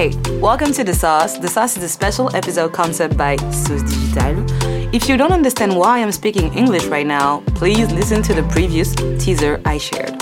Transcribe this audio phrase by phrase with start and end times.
[0.00, 1.36] Hey, welcome to The Sauce.
[1.36, 4.50] The Sauce is a special episode concept by Sauces Digitales.
[4.94, 8.94] If you don't understand why I'm speaking English right now, please listen to the previous
[9.22, 10.14] teaser I shared.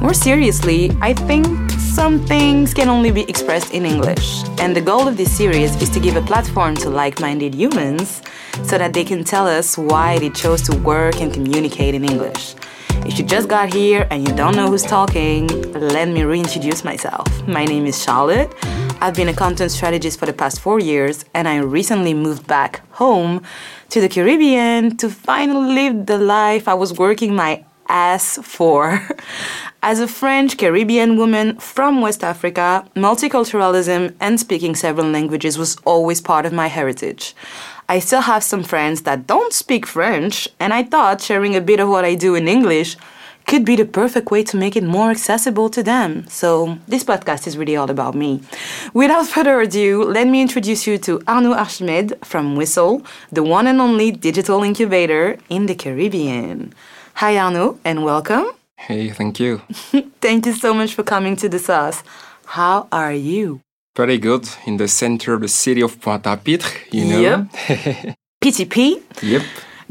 [0.00, 4.42] More seriously, I think some things can only be expressed in English.
[4.58, 8.22] And the goal of this series is to give a platform to like minded humans
[8.64, 12.56] so that they can tell us why they chose to work and communicate in English.
[13.06, 17.24] If you just got here and you don't know who's talking, let me reintroduce myself.
[17.46, 18.52] My name is Charlotte.
[18.98, 22.80] I've been a content strategist for the past four years, and I recently moved back
[22.92, 23.42] home
[23.90, 29.06] to the Caribbean to finally live the life I was working my ass for.
[29.82, 36.22] As a French Caribbean woman from West Africa, multiculturalism and speaking several languages was always
[36.22, 37.34] part of my heritage.
[37.88, 41.80] I still have some friends that don't speak French, and I thought sharing a bit
[41.80, 42.96] of what I do in English
[43.46, 46.26] could be the perfect way to make it more accessible to them.
[46.28, 48.42] So, this podcast is really all about me.
[48.92, 53.80] Without further ado, let me introduce you to Arnaud Archimède from Whistle, the one and
[53.80, 56.72] only digital incubator in the Caribbean.
[57.14, 58.46] Hi, Arnaud, and welcome.
[58.76, 59.62] Hey, thank you.
[60.20, 62.02] Thank you so much for coming to the sauce.
[62.44, 63.60] How are you?
[63.96, 64.46] Very good.
[64.66, 67.20] In the center of the city of Pointe-à-Pitre, you know.
[67.20, 68.16] Yep.
[68.42, 69.02] PTP?
[69.22, 69.42] Yep.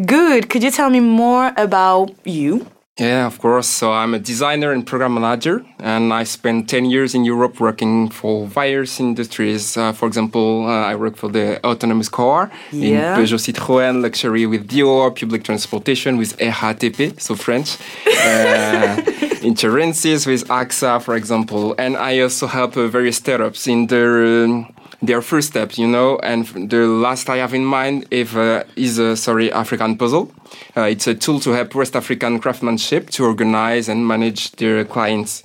[0.05, 0.49] Good.
[0.49, 2.67] Could you tell me more about you?
[2.97, 3.67] Yeah, of course.
[3.67, 8.07] So I'm a designer and program manager, and I spent 10 years in Europe working
[8.09, 9.75] for various industries.
[9.75, 13.17] Uh, for example, uh, I work for the autonomous car Yeah.
[13.17, 19.01] in Peugeot Citroën, luxury with Dior, public transportation with RATP, so French, uh,
[19.41, 21.75] insurances with AXA, for example.
[21.77, 24.67] And I also help uh, various startups in their um,
[25.01, 26.17] their first steps, you know.
[26.23, 30.31] And the last I have in mind if, uh, is a sorry African Puzzle.
[30.77, 35.43] Uh, it's a tool to help West African craftsmanship to organize and manage their clients.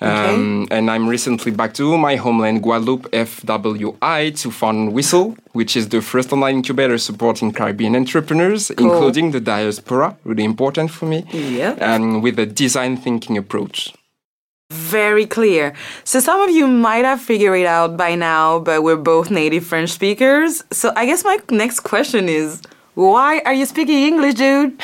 [0.00, 5.90] Um, and I'm recently back to my homeland, Guadeloupe, FWI, to fund Whistle, which is
[5.90, 11.76] the first online incubator supporting Caribbean entrepreneurs, including the diaspora, really important for me, Yeah.
[11.78, 13.94] and with a design thinking approach.
[14.72, 15.74] Very clear.
[16.04, 19.64] So, some of you might have figured it out by now, but we're both native
[19.66, 20.62] French speakers.
[20.70, 22.60] So, I guess my next question is
[22.94, 24.72] why are you speaking English, dude?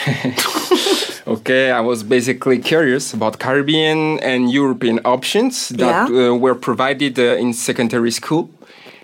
[1.28, 6.30] Okay, I was basically curious about Caribbean and European options that Yeah.
[6.30, 8.48] uh, were provided uh, in secondary school.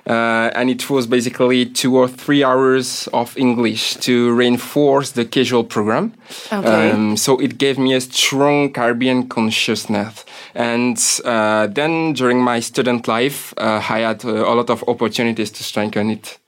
[0.07, 5.65] Uh, and it was basically two or three hours of English to reinforce the casual
[5.65, 6.13] program.
[6.53, 6.91] Okay.
[6.91, 10.25] Um, so it gave me a strong Caribbean consciousness.
[10.55, 15.51] And uh, then during my student life, uh, I had uh, a lot of opportunities
[15.53, 16.39] to strengthen it.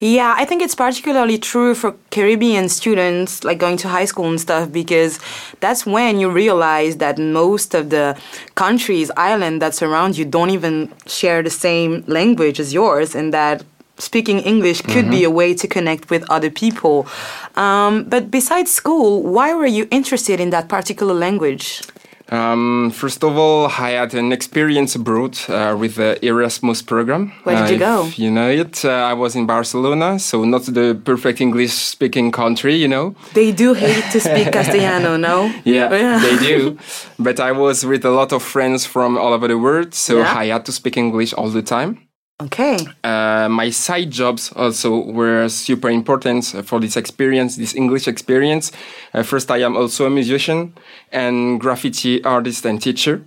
[0.00, 4.40] Yeah, I think it's particularly true for Caribbean students, like going to high school and
[4.40, 5.18] stuff, because
[5.58, 8.16] that's when you realize that most of the
[8.54, 13.64] countries, island that surround you don't even share the same language as yours, and that
[13.98, 17.08] speaking English could be a way to connect with other people.
[17.56, 21.82] Um, but besides school, why were you interested in that particular language?
[22.30, 27.32] Um, first of all, I had an experience abroad uh, with the Erasmus program.
[27.44, 28.08] Where did Uh, you go?
[28.16, 28.84] You know it.
[28.84, 33.14] Uh, I was in Barcelona, so not the perfect English-speaking country, you know.
[33.32, 35.50] They do hate to speak Castellano, no?
[35.64, 36.18] Yeah, Yeah.
[36.20, 36.76] they do.
[37.18, 40.40] But I was with a lot of friends from all over the world, so Yeah.
[40.42, 41.96] I had to speak English all the time.
[42.40, 42.78] Okay.
[43.02, 48.70] Uh, my side jobs also were super important for this experience, this English experience.
[49.12, 50.72] Uh, first, I am also a musician
[51.10, 53.24] and graffiti artist and teacher.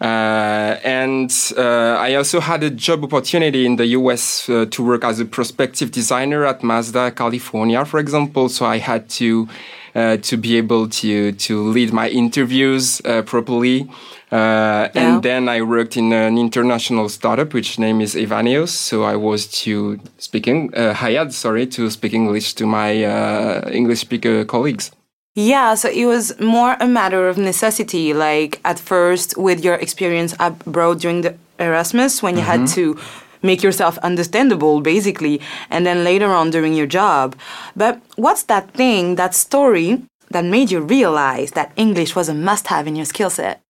[0.00, 5.04] Uh, and uh, I also had a job opportunity in the US uh, to work
[5.04, 8.48] as a prospective designer at Mazda, California, for example.
[8.48, 9.48] So I had to
[9.94, 13.86] uh, to be able to to lead my interviews uh, properly.
[14.32, 15.14] Uh, Yeah.
[15.14, 18.70] And then I worked in an international startup, which name is Evaneos.
[18.70, 24.00] So I was to speaking, uh, hired, sorry, to speak English to my uh, English
[24.00, 24.90] speaker colleagues.
[25.34, 28.12] Yeah, so it was more a matter of necessity.
[28.12, 32.98] Like at first, with your experience abroad during the Erasmus, when you had to
[33.42, 35.40] make yourself understandable, basically,
[35.70, 37.34] and then later on during your job.
[37.74, 42.66] But what's that thing, that story that made you realize that English was a must
[42.68, 43.60] have in your skill set?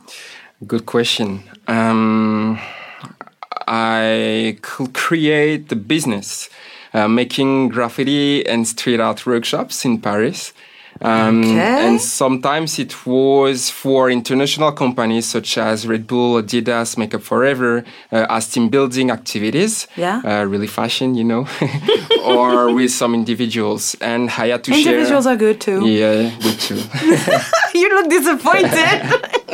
[0.66, 1.42] Good question.
[1.68, 2.58] Um,
[3.68, 6.48] I could create the business,
[6.94, 10.52] uh, making graffiti and street art workshops in Paris.
[11.00, 11.86] Um, Okay.
[11.86, 18.26] And sometimes it was for international companies such as Red Bull, Adidas, Makeup Forever, uh,
[18.28, 19.86] as team building activities.
[19.96, 20.20] Yeah.
[20.24, 21.46] Uh, really fashion, you know,
[22.24, 23.94] or with some individuals.
[24.00, 25.32] And I had to Individuals share.
[25.34, 25.86] are good too.
[25.86, 26.80] Yeah, good too.
[27.78, 29.32] you look disappointed.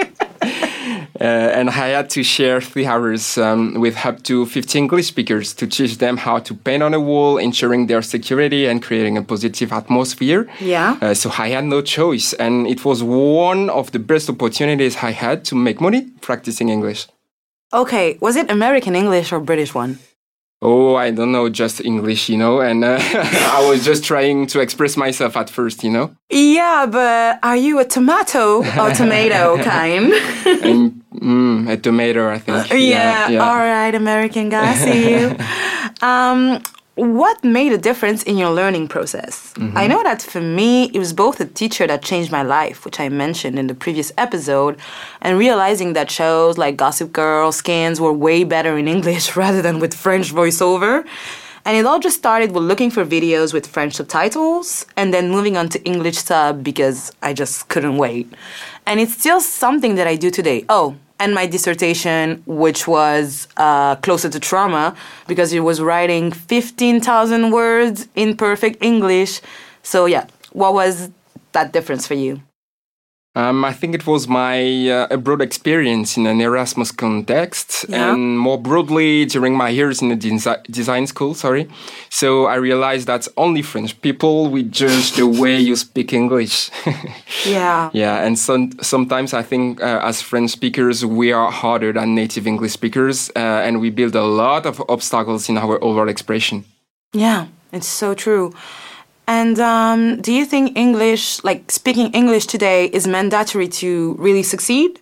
[1.23, 5.55] Uh, and I had to share three hours um, with up to 50 English speakers
[5.55, 9.23] to teach them how to paint on a wall, ensuring their security and creating a
[9.23, 10.49] positive atmosphere.
[10.59, 10.99] Yeah.
[11.01, 12.33] Uh, so I had no choice.
[12.33, 17.07] And it was one of the best opportunities I had to make money practicing English.
[17.73, 20.01] Okay, was it American English or British one?
[20.65, 24.61] Oh, I don't know, just English, you know, and uh, I was just trying to
[24.61, 26.15] express myself at first, you know.
[26.31, 30.13] Yeah, but are you a tomato or tomato kind?
[30.63, 32.71] And, mm, a tomato, I think.
[32.71, 35.37] yeah, all right, American guy, see you.
[36.01, 36.63] um,
[36.95, 39.55] what made a difference in your learning process?
[39.77, 43.01] I know that for me, it was both a teacher that changed my life, which
[43.01, 44.79] I mentioned in the previous episode,
[45.23, 49.79] and realizing that shows like Gossip Girl, Skins were way better in English rather than
[49.79, 51.07] with French voiceover.
[51.65, 55.57] And it all just started with looking for videos with French subtitles and then moving
[55.57, 58.31] on to English sub because I just couldn't wait.
[58.85, 60.65] And it's still something that I do today.
[60.69, 64.97] Oh, and my dissertation, which was uh, closer to trauma
[65.29, 69.41] because it was writing 15,000 words in perfect English.
[69.85, 71.11] So, yeah, what was
[71.53, 72.43] that difference for you?
[73.35, 78.13] Um, I think it was my uh, abroad experience in an Erasmus context, Yeah.
[78.13, 81.35] and more broadly during my years in the desi- design school.
[81.35, 81.67] Sorry,
[82.11, 86.71] so I realized that only French people we judge the way you speak English.
[87.47, 87.91] Yeah.
[87.95, 92.47] yeah, and some, sometimes I think uh, as French speakers we are harder than native
[92.47, 96.65] English speakers, uh, and we build a lot of obstacles in our overall expression.
[97.15, 98.53] Yeah, it's so true.
[99.27, 105.01] And um, do you think English, like speaking English today, is mandatory to really succeed?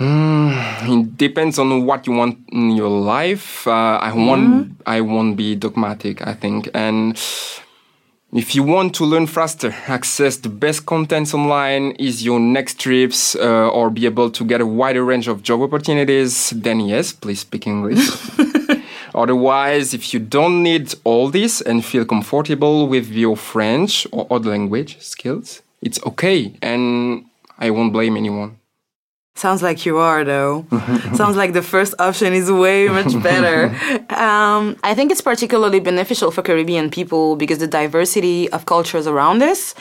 [0.00, 3.66] Mm, it depends on what you want in your life.
[3.66, 4.80] Uh, I won't.
[4.86, 6.26] I won't be dogmatic.
[6.26, 7.16] I think, and
[8.32, 13.36] if you want to learn faster, access the best contents online, is your next trips,
[13.36, 17.40] uh, or be able to get a wider range of job opportunities, then yes, please
[17.40, 18.08] speak English.
[19.14, 24.50] Otherwise, if you don't need all this and feel comfortable with your French or other
[24.50, 27.24] language skills, it's okay, and
[27.58, 28.58] I won't blame anyone.
[29.34, 30.66] Sounds like you are, though.
[31.14, 33.66] Sounds like the first option is way much better.
[34.10, 39.42] um, I think it's particularly beneficial for Caribbean people because the diversity of cultures around
[39.42, 39.74] us.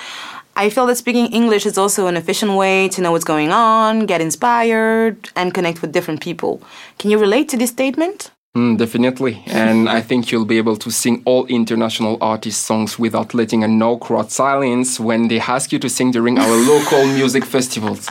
[0.56, 4.06] I feel that speaking English is also an efficient way to know what's going on,
[4.06, 6.62] get inspired, and connect with different people.
[6.98, 8.32] Can you relate to this statement?
[8.56, 9.44] Mm, definitely.
[9.48, 13.82] And I think you'll be able to sing all international artist songs without letting an
[13.82, 18.10] awkward silence when they ask you to sing during our local music festivals.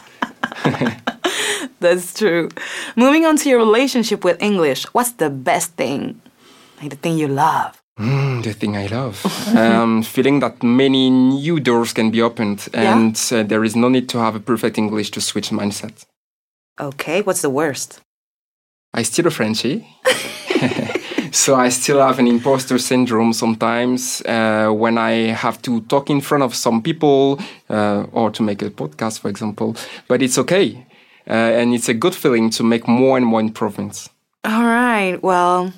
[1.81, 2.49] That's true.
[2.97, 6.21] Moving on to your relationship with English, what's the best thing?
[6.81, 7.81] Like the thing you love?
[7.99, 9.25] Mm, the thing I love.
[9.57, 14.09] um, feeling that many new doors can be opened and uh, there is no need
[14.11, 16.07] to have a perfect English to switch mindset.
[16.79, 18.01] Okay, what's the worst?
[18.93, 19.87] I still a Frenchie.
[21.33, 26.21] so I still have an imposter syndrome sometimes uh, when I have to talk in
[26.21, 29.77] front of some people uh, or to make a podcast, for example.
[30.09, 30.87] But it's okay.
[31.29, 34.11] Uh, and it's a good feeling to make more and more improvements.
[34.45, 35.73] All right, well,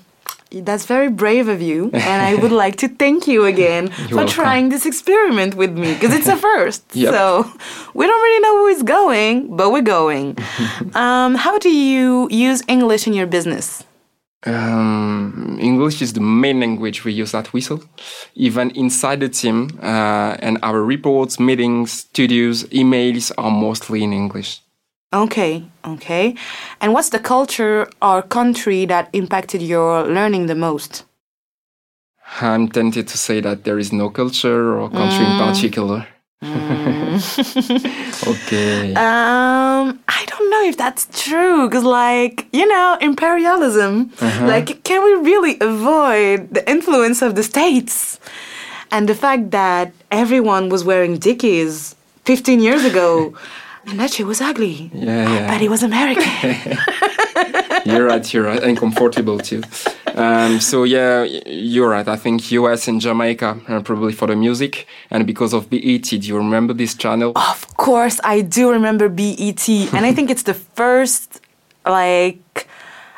[0.60, 1.90] that's very brave of you.
[1.92, 4.28] And I would like to thank you again for welcome.
[4.28, 6.84] trying this experiment with me because it's a first.
[6.94, 7.14] Yep.
[7.14, 7.50] So
[7.94, 10.36] we don't really know where it's going, but we're going.
[10.94, 13.84] um, how do you use English in your business?
[14.44, 17.80] Um, English is the main language we use at Whistle,
[18.34, 19.78] even inside the team.
[19.80, 24.60] Uh, and our reports, meetings, studios, emails are mostly in English.
[25.12, 26.34] Okay, okay.
[26.80, 31.04] And what's the culture or country that impacted your learning the most?
[32.40, 35.46] I'm tempted to say that there is no culture or country in mm.
[35.46, 36.06] particular.
[36.42, 37.18] Mm.
[38.28, 38.94] okay.
[38.94, 44.12] Um, I don't know if that's true because, like, you know, imperialism.
[44.20, 44.46] Uh-huh.
[44.46, 48.18] Like, can we really avoid the influence of the states
[48.90, 53.34] and the fact that everyone was wearing Dickies 15 years ago,
[54.10, 54.90] shit was ugly.
[54.94, 55.46] Yeah, I yeah.
[55.48, 56.78] bet he was American.
[57.84, 59.62] you're right, you're right, and comfortable too.
[60.14, 62.06] Um, so yeah, you're right.
[62.06, 66.02] I think US and Jamaica uh, probably for the music, and because of BET.
[66.02, 67.32] Do you remember this channel?
[67.36, 71.40] Of course, I do remember BET, and I think it's the first,
[71.86, 72.68] like,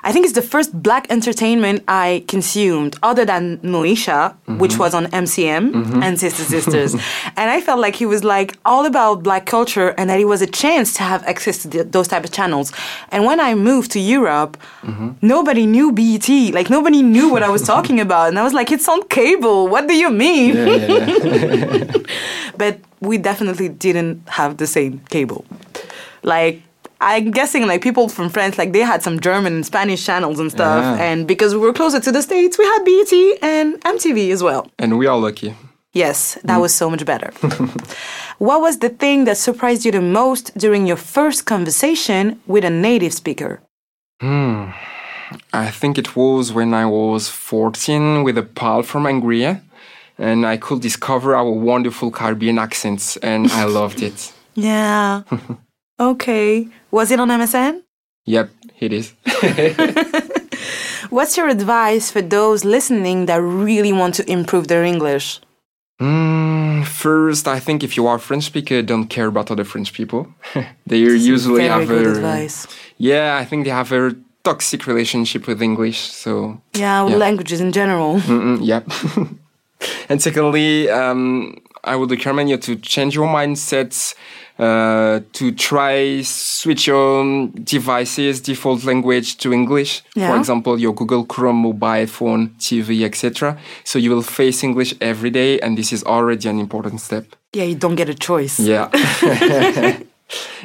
[0.07, 4.81] I think it's the first black entertainment I consumed, other than Moesha, which mm-hmm.
[4.81, 6.03] was on MCM mm-hmm.
[6.03, 6.93] and Sister Sisters.
[7.39, 10.43] and I felt like he was like all about black culture, and that it was
[10.43, 12.71] a chance to have access to th- those type of channels.
[13.09, 15.13] And when I moved to Europe, mm-hmm.
[15.23, 18.71] nobody knew BET, like nobody knew what I was talking about, and I was like,
[18.71, 19.69] it's on cable.
[19.69, 20.55] What do you mean?
[20.55, 21.93] Yeah, yeah, yeah.
[22.59, 25.47] but we definitely didn't have the same cable.
[26.23, 26.63] Like
[27.05, 30.51] I'm guessing like people from France, like they had some German and Spanish channels and
[30.51, 30.83] stuff.
[30.83, 31.05] Yeah.
[31.05, 34.71] And because we were closer to the States, we had BET and MTV as well.
[34.79, 35.55] And we are lucky.
[35.93, 37.31] Yes, that was so much better.
[38.39, 42.71] what was the thing that surprised you the most during your first conversation with a
[42.71, 43.61] native speaker?
[44.21, 44.71] Hmm.
[45.53, 49.61] I think it was when I was 14 with a pal from Hungary,
[50.19, 54.33] and I could discover our wonderful Caribbean accents, and I loved it.
[54.57, 55.23] Yeah.
[55.99, 56.69] okay.
[56.91, 57.83] Was it on MSN?
[58.27, 59.13] Yep, it is.
[61.11, 65.41] What's your advice for those listening that really want to improve their English?
[66.01, 69.93] Mm, first, I think if you are a French speaker, don't care about other French
[69.93, 70.27] people.
[70.87, 72.67] they usually have a advice.
[72.99, 73.37] yeah.
[73.37, 75.99] I think they have a toxic relationship with English.
[76.01, 77.19] So Yeah, with Yeah.
[77.19, 78.17] languages in general.
[78.21, 78.85] Mm-mm, yep.
[80.09, 84.15] and secondly, um, I would recommend you to change your mindset,
[84.59, 90.03] uh, to try switch your devices default language to English.
[90.15, 90.31] Yeah.
[90.31, 93.59] For example, your Google Chrome mobile phone, TV, etc.
[93.85, 97.27] So you will face English every day, and this is already an important step.
[97.53, 98.59] Yeah, you don't get a choice.
[98.61, 98.91] Yeah.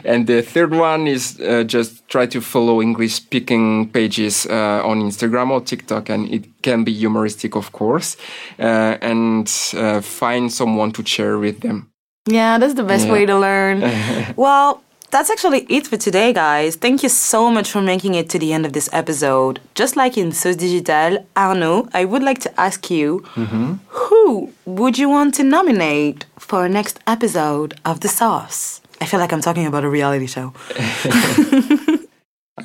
[0.06, 5.02] and the third one is uh, just try to follow English speaking pages uh, on
[5.02, 8.18] Instagram or TikTok, and it can be humoristic, of course,
[8.60, 11.89] uh, and uh, find someone to share with them.
[12.32, 13.14] Yeah, that's the best Yeah.
[13.14, 13.82] way to learn.
[14.36, 14.82] well,
[15.12, 16.76] that's actually it for today, guys.
[16.76, 19.60] Thank you so much for making it to the end of this episode.
[19.74, 23.74] Just like in Sauces Digitales, Arnaud, I would like to ask you mm-hmm.
[23.88, 28.82] who would you want to nominate for our next episode of The Sauce?
[29.02, 30.54] I feel like I'm talking about a reality show.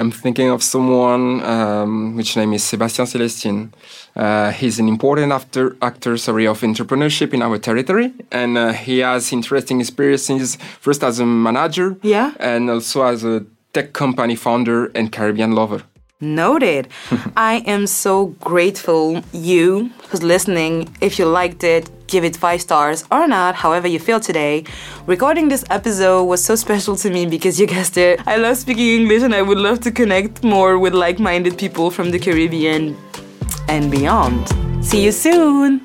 [0.05, 3.73] I'm thinking of someone um, which name is Sebastian Celestin.
[4.15, 8.99] Uh, he's an important actor, actor sorry, of entrepreneurship in our territory, and uh, he
[8.99, 12.33] has interesting experiences first as a manager, Yeah.
[12.39, 15.83] and also as a tech company founder and Caribbean lover.
[16.21, 16.89] Noted.
[17.37, 20.95] I am so grateful you who's listening.
[21.01, 24.65] If you liked it, give it five stars or not, however you feel today.
[25.07, 28.21] Recording this episode was so special to me because you guessed it.
[28.27, 31.91] I love speaking English and I would love to connect more with like minded people
[31.91, 32.97] from the Caribbean
[33.69, 34.49] and beyond.
[34.85, 35.83] See you soon.